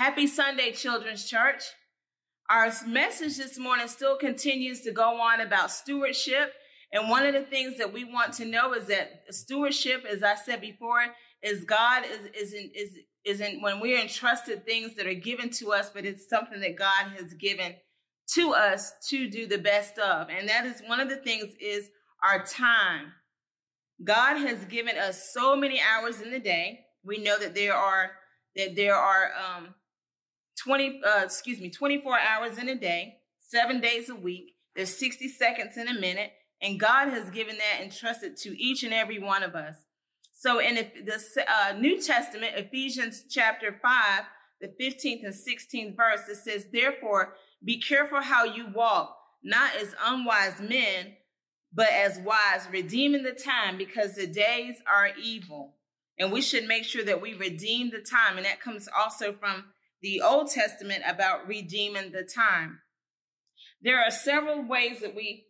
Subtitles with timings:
[0.00, 1.62] Happy Sunday, Children's Church.
[2.48, 6.54] Our message this morning still continues to go on about stewardship.
[6.90, 10.36] And one of the things that we want to know is that stewardship, as I
[10.36, 11.04] said before,
[11.42, 15.90] is God is isn't is isn't when we're entrusted things that are given to us,
[15.90, 17.74] but it's something that God has given
[18.36, 20.30] to us to do the best of.
[20.30, 21.90] And that is one of the things is
[22.24, 23.12] our time.
[24.02, 26.86] God has given us so many hours in the day.
[27.04, 28.12] We know that there are
[28.56, 29.74] that there are um,
[30.62, 34.54] 20, uh, excuse me, 24 hours in a day, seven days a week.
[34.76, 36.32] There's 60 seconds in a minute.
[36.62, 39.76] And God has given that entrusted to each and every one of us.
[40.34, 44.24] So in the uh, New Testament, Ephesians chapter 5,
[44.60, 47.34] the 15th and 16th verse, it says, Therefore,
[47.64, 51.14] be careful how you walk, not as unwise men,
[51.72, 55.76] but as wise, redeeming the time because the days are evil.
[56.18, 58.36] And we should make sure that we redeem the time.
[58.36, 59.64] And that comes also from
[60.02, 62.80] the Old Testament about redeeming the time.
[63.82, 65.46] There are several ways that we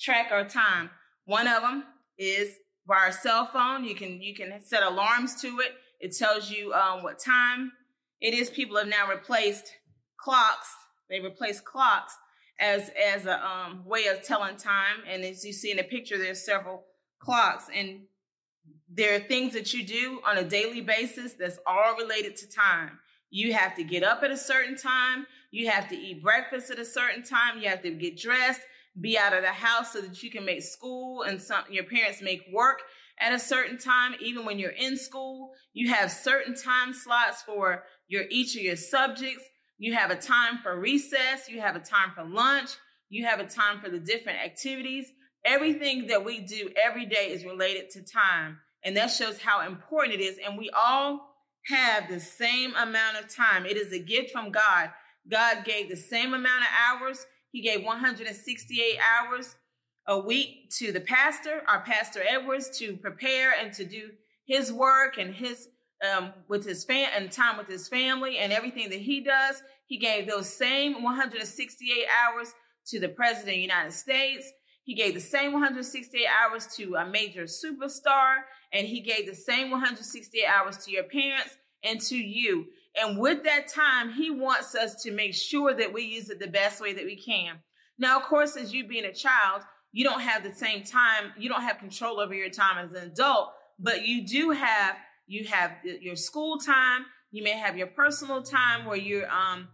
[0.00, 0.90] track our time.
[1.24, 1.84] One of them
[2.18, 3.84] is by our cell phone.
[3.84, 5.72] You can you can set alarms to it.
[6.00, 7.72] It tells you um, what time
[8.20, 8.50] it is.
[8.50, 9.72] People have now replaced
[10.16, 10.68] clocks.
[11.08, 12.16] They replaced clocks
[12.58, 15.02] as as a um, way of telling time.
[15.08, 16.84] And as you see in the picture, there's several
[17.20, 18.02] clocks, and
[18.88, 22.98] there are things that you do on a daily basis that's all related to time.
[23.32, 25.26] You have to get up at a certain time.
[25.50, 27.58] You have to eat breakfast at a certain time.
[27.58, 28.60] You have to get dressed,
[29.00, 32.20] be out of the house so that you can make school and some, your parents
[32.20, 32.80] make work
[33.18, 34.14] at a certain time.
[34.20, 38.76] Even when you're in school, you have certain time slots for your each of your
[38.76, 39.44] subjects.
[39.78, 41.48] You have a time for recess.
[41.48, 42.68] You have a time for lunch.
[43.08, 45.06] You have a time for the different activities.
[45.46, 48.58] Everything that we do every day is related to time.
[48.84, 50.38] And that shows how important it is.
[50.46, 51.31] And we all
[51.66, 53.66] have the same amount of time.
[53.66, 54.90] It is a gift from God.
[55.30, 57.26] God gave the same amount of hours.
[57.52, 59.54] He gave 168 hours
[60.06, 64.10] a week to the pastor, our pastor Edwards, to prepare and to do
[64.46, 65.68] his work and his
[66.02, 69.62] um, with his fan and time with his family and everything that he does.
[69.86, 72.52] He gave those same 168 hours
[72.86, 74.50] to the president of the United States.
[74.84, 78.38] He gave the same 168 hours to a major superstar,
[78.72, 82.66] and he gave the same 168 hours to your parents and to you.
[82.96, 86.48] And with that time, he wants us to make sure that we use it the
[86.48, 87.56] best way that we can.
[87.98, 91.48] Now, of course, as you being a child, you don't have the same time, you
[91.48, 95.72] don't have control over your time as an adult, but you do have you have
[95.84, 99.68] your school time, you may have your personal time where you're um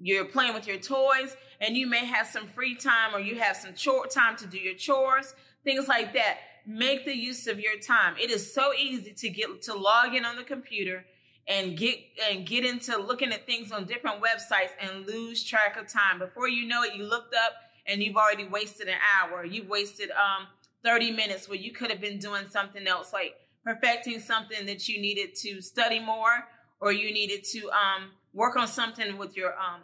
[0.00, 3.56] you're playing with your toys and you may have some free time or you have
[3.56, 6.38] some short time to do your chores, things like that.
[6.66, 8.14] Make the use of your time.
[8.20, 11.04] It is so easy to get to log in on the computer
[11.48, 11.98] and get
[12.30, 16.18] and get into looking at things on different websites and lose track of time.
[16.18, 17.52] Before you know it, you looked up
[17.86, 19.46] and you've already wasted an hour.
[19.46, 20.46] You've wasted um
[20.84, 23.34] 30 minutes where you could have been doing something else like
[23.64, 26.46] perfecting something that you needed to study more
[26.80, 29.80] or you needed to um work on something with your um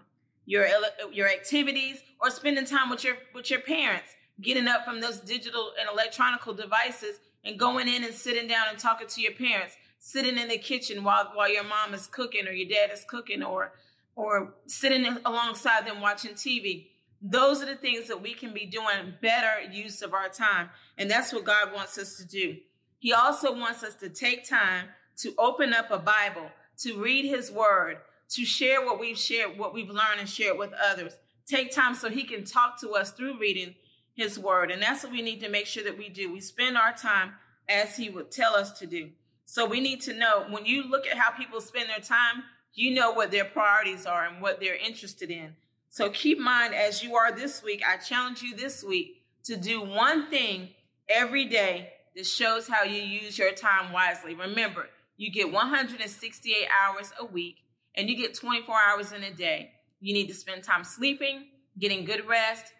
[0.47, 0.67] your
[1.13, 5.73] your activities or spending time with your with your parents getting up from those digital
[5.79, 10.39] and electronical devices and going in and sitting down and talking to your parents sitting
[10.39, 13.73] in the kitchen while while your mom is cooking or your dad is cooking or
[14.15, 16.87] or sitting alongside them watching TV
[17.21, 21.11] those are the things that we can be doing better use of our time and
[21.11, 22.57] that's what God wants us to do.
[23.01, 24.87] He also wants us to take time
[25.19, 27.99] to open up a bible to read his word
[28.35, 31.15] to share what we've shared, what we've learned and share it with others.
[31.47, 33.75] Take time so he can talk to us through reading
[34.15, 34.71] his word.
[34.71, 36.33] And that's what we need to make sure that we do.
[36.33, 37.33] We spend our time
[37.69, 39.11] as he would tell us to do.
[39.47, 42.95] So we need to know when you look at how people spend their time, you
[42.95, 45.55] know what their priorities are and what they're interested in.
[45.91, 49.57] So keep in mind as you are this week, I challenge you this week to
[49.57, 50.71] do one thing
[51.09, 54.35] every day that shows how you use your time wisely.
[54.35, 57.59] Remember, you get 168 hours a week
[57.97, 59.73] and you get 24 hours in a day.
[60.01, 61.47] You need to spend time sleeping,
[61.79, 62.73] getting good rest,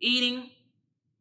[0.00, 0.50] eating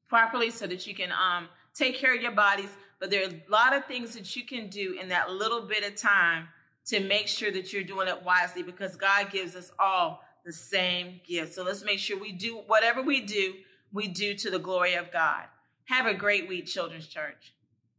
[0.07, 2.69] properly so that you can um, take care of your bodies.
[2.99, 5.83] But there are a lot of things that you can do in that little bit
[5.83, 6.47] of time
[6.85, 11.21] to make sure that you're doing it wisely because God gives us all the same
[11.27, 11.53] gift.
[11.53, 13.55] So let's make sure we do whatever we do,
[13.91, 15.45] we do to the glory of God.
[15.85, 17.53] Have a great week, Children's Church.